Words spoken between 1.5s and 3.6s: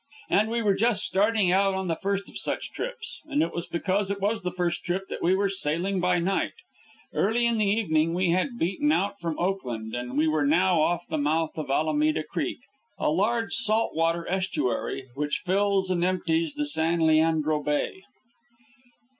out on the first of such trips, and it